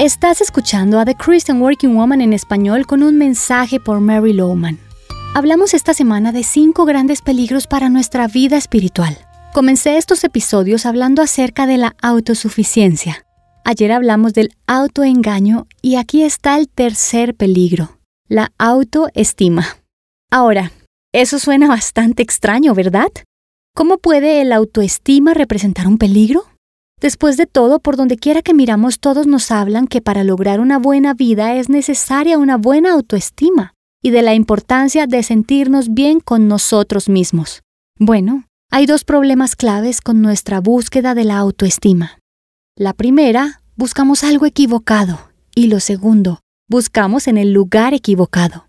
[0.00, 4.78] Estás escuchando a The Christian Working Woman en español con un mensaje por Mary Lowman.
[5.34, 9.18] Hablamos esta semana de cinco grandes peligros para nuestra vida espiritual.
[9.52, 13.26] Comencé estos episodios hablando acerca de la autosuficiencia.
[13.62, 19.66] Ayer hablamos del autoengaño y aquí está el tercer peligro, la autoestima.
[20.30, 20.72] Ahora,
[21.12, 23.10] eso suena bastante extraño, ¿verdad?
[23.74, 26.46] ¿Cómo puede el autoestima representar un peligro?
[27.00, 30.78] Después de todo, por donde quiera que miramos, todos nos hablan que para lograr una
[30.78, 36.46] buena vida es necesaria una buena autoestima y de la importancia de sentirnos bien con
[36.46, 37.62] nosotros mismos.
[37.98, 42.18] Bueno, hay dos problemas claves con nuestra búsqueda de la autoestima.
[42.76, 45.18] La primera, buscamos algo equivocado
[45.54, 48.66] y lo segundo, buscamos en el lugar equivocado.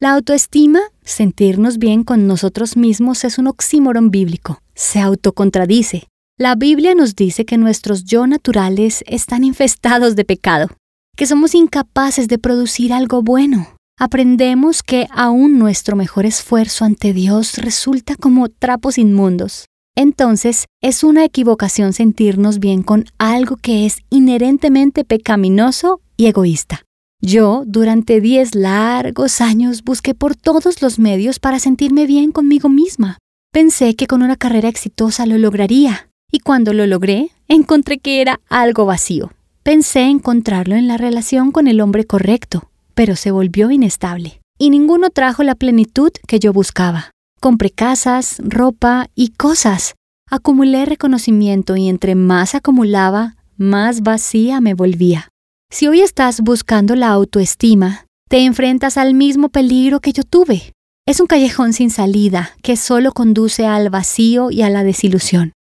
[0.00, 4.62] La autoestima, sentirnos bien con nosotros mismos, es un oxímoron bíblico.
[4.74, 6.08] Se autocontradice.
[6.40, 10.68] La Biblia nos dice que nuestros yo naturales están infestados de pecado,
[11.14, 13.76] que somos incapaces de producir algo bueno.
[13.98, 19.66] Aprendemos que aún nuestro mejor esfuerzo ante Dios resulta como trapos inmundos.
[19.94, 26.84] Entonces, es una equivocación sentirnos bien con algo que es inherentemente pecaminoso y egoísta.
[27.20, 33.18] Yo, durante diez largos años, busqué por todos los medios para sentirme bien conmigo misma.
[33.52, 38.40] Pensé que con una carrera exitosa lo lograría, y cuando lo logré, encontré que era
[38.48, 39.32] algo vacío.
[39.62, 45.10] Pensé encontrarlo en la relación con el hombre correcto, pero se volvió inestable, y ninguno
[45.10, 47.10] trajo la plenitud que yo buscaba.
[47.40, 49.94] Compré casas, ropa y cosas.
[50.30, 55.28] Acumulé reconocimiento y entre más acumulaba, más vacía me volvía.
[55.70, 60.72] Si hoy estás buscando la autoestima, te enfrentas al mismo peligro que yo tuve.
[61.06, 65.52] Es un callejón sin salida que solo conduce al vacío y a la desilusión.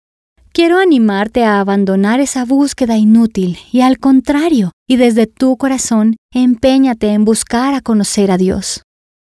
[0.58, 7.10] Quiero animarte a abandonar esa búsqueda inútil y al contrario, y desde tu corazón, empeñate
[7.10, 8.82] en buscar a conocer a Dios.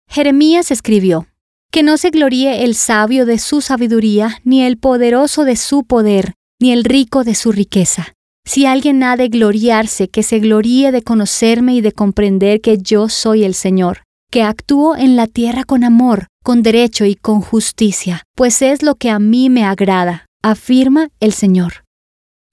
[0.09, 1.27] Jeremías escribió,
[1.73, 6.35] Que no se gloríe el sabio de su sabiduría, ni el poderoso de su poder,
[6.61, 8.15] ni el rico de su riqueza.
[8.47, 13.09] Si alguien ha de gloriarse, que se gloríe de conocerme y de comprender que yo
[13.09, 18.23] soy el Señor, que actúo en la tierra con amor, con derecho y con justicia,
[18.37, 21.85] pues es lo que a mí me agrada afirma el Señor.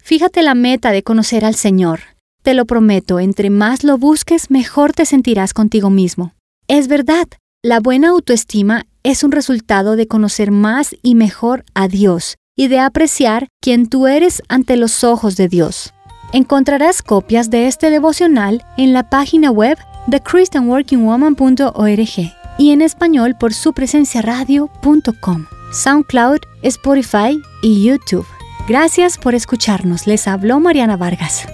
[0.02, 2.00] Fíjate la meta de conocer al Señor.
[2.42, 6.34] Te lo prometo, entre más lo busques, mejor te sentirás contigo mismo.
[6.70, 7.28] Es verdad,
[7.62, 12.80] la buena autoestima es un resultado de conocer más y mejor a Dios y de
[12.80, 15.94] apreciar quién tú eres ante los ojos de Dios.
[16.32, 19.78] Encontrarás copias de este devocional en la página web
[20.08, 25.48] de christianworkingwoman.org y en español por su presencia radio.com.
[25.72, 28.26] SoundCloud, Spotify y YouTube.
[28.68, 30.08] Gracias por escucharnos.
[30.08, 31.48] Les habló Mariana Vargas.